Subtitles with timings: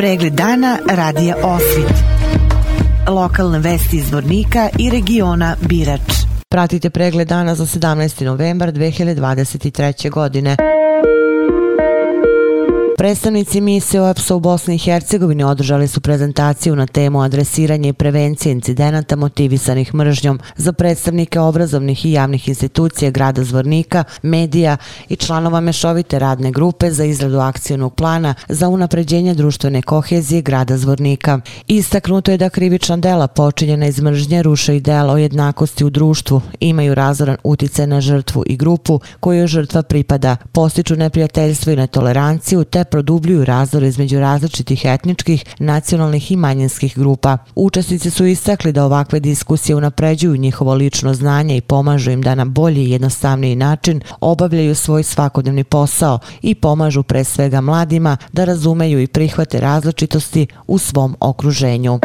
[0.00, 1.94] Pregled dana radija Osvit.
[3.08, 6.00] Lokalne vesti iz Vornika i regiona Birač.
[6.48, 8.24] Pratite pregled dana za 17.
[8.24, 10.10] novembar 2023.
[10.10, 10.56] godine.
[13.00, 18.52] Predstavnici misije OEPS-a u Bosni i Hercegovini održali su prezentaciju na temu adresiranje i prevencije
[18.52, 24.76] incidenata motivisanih mržnjom za predstavnike obrazovnih i javnih institucija grada Zvornika, medija
[25.08, 31.40] i članova mešovite radne grupe za izradu akcijnog plana za unapređenje društvene kohezije grada Zvornika.
[31.66, 36.40] Istaknuto je da krivična dela počinjena iz mržnje ruše i dela o jednakosti u društvu,
[36.60, 42.89] imaju razoran uticaj na žrtvu i grupu kojoj žrtva pripada, postiču neprijateljstvo i netoleranciju te
[42.90, 47.38] produbljuju razdor između različitih etničkih, nacionalnih i manjinskih grupa.
[47.54, 52.44] Učesnici su istakli da ovakve diskusije unapređuju njihovo lično znanje i pomažu im da na
[52.44, 59.00] bolji i jednostavniji način obavljaju svoj svakodnevni posao i pomažu pre svega mladima da razumeju
[59.00, 61.98] i prihvate različitosti u svom okruženju.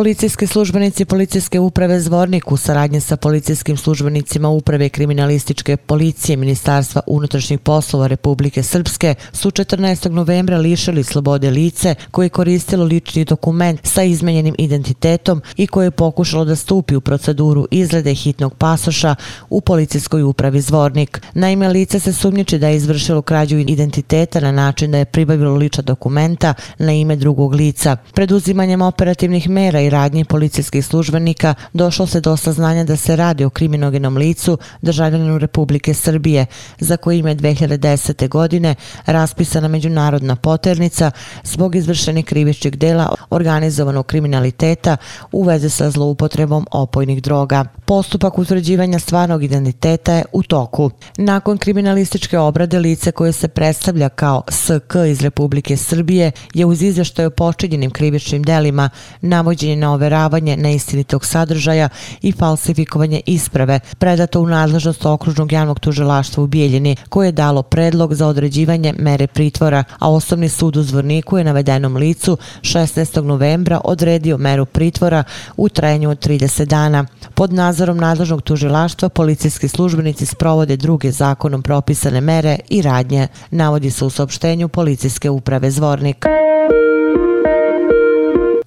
[0.00, 7.58] Policijski službenici Policijske uprave Zvornik u saradnje sa policijskim službenicima Uprave kriminalističke policije Ministarstva unutrašnjih
[7.58, 10.10] poslova Republike Srpske su 14.
[10.10, 15.90] novembra lišili slobode lice koje je koristilo lični dokument sa izmenjenim identitetom i koje je
[15.90, 19.14] pokušalo da stupi u proceduru izglede hitnog pasoša
[19.50, 21.22] u Policijskoj upravi Zvornik.
[21.34, 25.82] Naime, lice se sumnjiči da je izvršilo krađu identiteta na način da je pribavilo liča
[25.82, 27.96] dokumenta na ime drugog lica.
[28.14, 33.50] Preduzimanjem operativnih mera i radnji policijskih službenika došlo se do saznanja da se radi o
[33.50, 36.46] kriminogenom licu državljaninu Republike Srbije,
[36.78, 38.28] za kojim je 2010.
[38.28, 38.74] godine
[39.06, 41.10] raspisana međunarodna poternica
[41.44, 44.96] zbog izvršenih krivičnih dela organizovanog kriminaliteta
[45.32, 47.64] u veze sa zloupotrebom opojnih droga.
[47.84, 50.90] Postupak utvrđivanja stvarnog identiteta je u toku.
[51.16, 57.26] Nakon kriminalističke obrade lice koje se predstavlja kao SK iz Republike Srbije je uz izveštaj
[57.26, 61.88] o počinjenim krivičnim delima navođenje na overavanje neistinitog sadržaja
[62.22, 68.14] i falsifikovanje isprave predato u nadležnost okružnog javnog tužilaštva u Bijeljini koje je dalo predlog
[68.14, 73.22] za određivanje mere pritvora, a osnovni sud u Zvorniku je navedenom licu 16.
[73.22, 75.24] novembra odredio meru pritvora
[75.56, 77.06] u trajanju od 30 dana.
[77.34, 84.04] Pod nazorom nadležnog tužilaštva policijski službenici sprovode druge zakonom propisane mere i radnje, navodi se
[84.04, 86.26] u saopštenju policijske uprave Zvornik.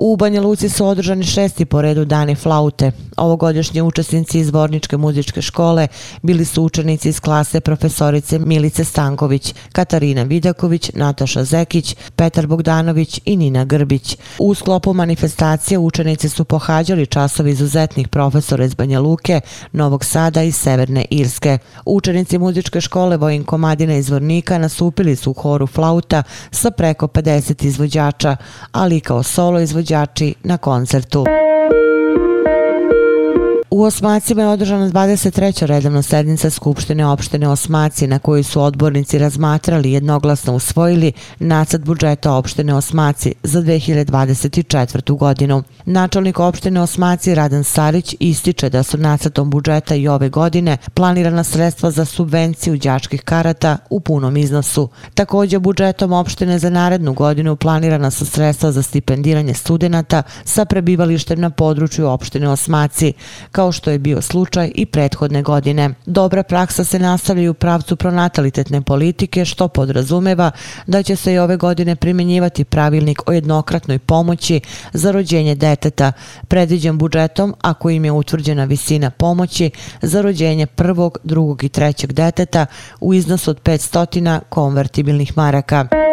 [0.05, 2.91] U Banja Luci su održani šesti po redu dani flaute.
[3.17, 5.87] Ovogodišnji učesnici iz Vorničke muzičke škole
[6.21, 13.37] bili su učenici iz klase profesorice Milice Stanković, Katarina Vidaković, Nataša Zekić, Petar Bogdanović i
[13.37, 14.17] Nina Grbić.
[14.39, 19.41] U sklopu manifestacije učenici su pohađali časovi izuzetnih profesora iz Banja Luke,
[19.71, 21.57] Novog Sada i Severne Irske.
[21.85, 27.65] Učenici muzičke škole Vojin Komadina iz Vornika nasupili su u horu flauta sa preko 50
[27.65, 28.35] izvođača,
[28.71, 31.25] ali kao solo izvođači na koncertu.
[33.73, 35.65] U Osmacima je održana 23.
[35.65, 42.73] redovna sednica Skupštine opštine Osmaci na kojoj su odbornici razmatrali jednoglasno usvojili nacad budžeta opštine
[42.73, 45.17] Osmaci za 2024.
[45.17, 45.63] godinu.
[45.85, 51.91] Načelnik opštine Osmaci Radan Sarić ističe da su nacrtom budžeta i ove godine planirana sredstva
[51.91, 54.89] za subvenciju đačkih karata u punom iznosu.
[55.13, 61.49] Također budžetom opštine za narednu godinu planirana su sredstva za stipendiranje studenta sa prebivalištem na
[61.49, 63.13] području opštine Osmaci,
[63.51, 65.89] kao kao što je bio slučaj i prethodne godine.
[66.05, 70.51] Dobra praksa se nastavlja u pravcu pronatalitetne politike, što podrazumeva
[70.87, 74.61] da će se i ove godine primjenjivati pravilnik o jednokratnoj pomoći
[74.93, 76.11] za rođenje deteta,
[76.47, 79.71] predviđen budžetom, ako im je utvrđena visina pomoći
[80.01, 82.65] za rođenje prvog, drugog i trećeg deteta
[82.99, 86.12] u iznosu od 500 konvertibilnih maraka.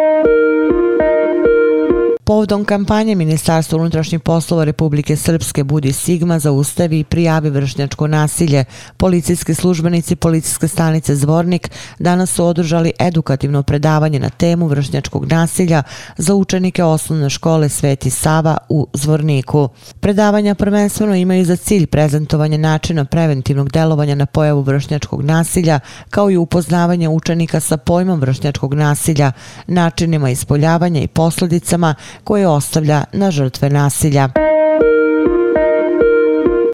[2.31, 8.65] Povodom kampanje Ministarstva unutrašnjih poslova Republike Srpske Budi Sigma zaustavi i prijavi vršnjačko nasilje,
[8.97, 11.69] policijski službenici policijske stanice Zvornik
[11.99, 15.83] danas su održali edukativno predavanje na temu vršnjačkog nasilja
[16.17, 19.69] za učenike osnovne škole Sveti Sava u Zvorniku.
[19.99, 25.79] Predavanja prvenstveno imaju za cilj prezentovanje načina preventivnog delovanja na pojavu vršnjačkog nasilja,
[26.09, 29.31] kao i upoznavanje učenika sa pojmom vršnjačkog nasilja,
[29.67, 34.29] načinima ispoljavanja i posledicama koje ostavlja na žrtve nasilja.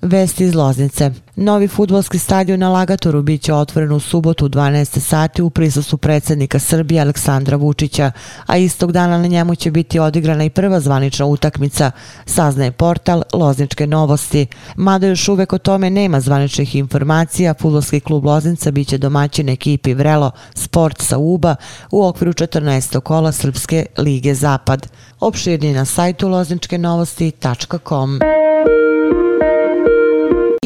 [0.08, 1.12] Vesti iz Loznice.
[1.36, 5.00] Novi futbolski stadion na Lagatoru bit će otvoren u subotu u 12.
[5.00, 8.12] sati u prisustvu predsjednika Srbije Aleksandra Vučića,
[8.46, 11.92] a istog dana na njemu će biti odigrana i prva zvanična utakmica,
[12.26, 14.48] saznaje portal Lozničke novosti.
[14.76, 19.94] Mada još uvek o tome nema zvaničnih informacija, futbolski klub Loznica bit će domaćin ekipi
[19.94, 21.56] Vrelo Sport sa Uba
[21.92, 23.00] u okviru 14.
[23.00, 24.88] kola Srpske lige Zapad.
[25.20, 28.20] Opširni na sajtu lozničkenovosti.com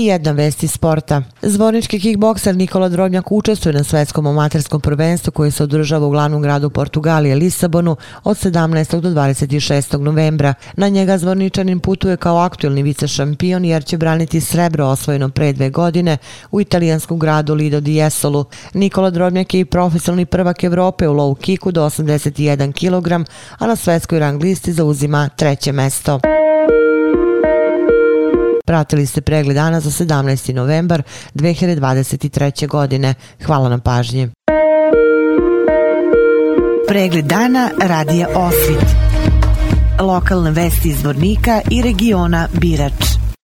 [0.01, 1.21] i jedna vest iz sporta.
[1.42, 6.69] Zvornički kickbokser Nikola Drobnjak učestvuje na svetskom amaterskom prvenstvu koje se održava u glavnom gradu
[6.69, 9.00] Portugalije, Lisabonu, od 17.
[9.01, 9.98] do 26.
[9.98, 10.53] novembra.
[10.77, 15.69] Na njega Zvorničanin putuje kao aktuelni vice šampion jer će braniti srebro osvojeno pre dve
[15.69, 16.18] godine
[16.51, 18.45] u italijanskom gradu Lido di Jesolu.
[18.74, 23.75] Nikola Drobnjak je i profesionalni prvak Evrope u low kicku do 81 kg, a na
[23.75, 26.19] svetskoj rang listi zauzima treće mesto.
[28.71, 30.53] Pratili ste pregled dana za 17.
[30.53, 31.03] novembar
[31.35, 32.68] 2023.
[32.68, 33.13] godine.
[33.45, 34.29] Hvala na pažnji.
[36.88, 38.85] Pregled dana radija Osvit.
[40.00, 43.20] Lokalne vesti iz Vornika i regiona Birač.